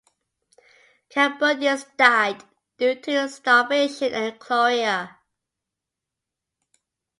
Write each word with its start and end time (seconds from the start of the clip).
Cambodians 1.11 1.83
died 1.95 2.43
due 2.79 2.95
to 3.01 3.29
starvation 3.29 4.11
and 4.15 4.39
cholera. 4.39 5.19